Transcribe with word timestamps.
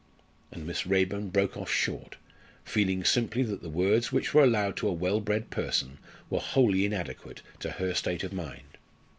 And 0.51 0.65
Miss 0.65 0.87
Raeburn 0.87 1.29
broke 1.29 1.55
off 1.55 1.69
short, 1.71 2.15
feeling 2.65 3.03
simply 3.03 3.43
that 3.43 3.61
the 3.61 3.69
words 3.69 4.11
which 4.11 4.33
were 4.33 4.41
allowed 4.43 4.75
to 4.77 4.87
a 4.87 4.91
well 4.93 5.19
bred 5.19 5.51
person 5.51 5.99
were 6.27 6.39
wholly 6.39 6.85
inadequate 6.85 7.43
to 7.59 7.73
her 7.73 7.93
state 7.93 8.23
of 8.23 8.33
mind. 8.33 8.79